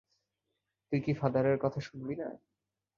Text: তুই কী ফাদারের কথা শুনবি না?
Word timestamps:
তুই 0.87 0.99
কী 1.01 1.11
ফাদারের 1.13 1.57
কথা 1.57 1.79
শুনবি 1.79 2.15
না? 2.15 2.27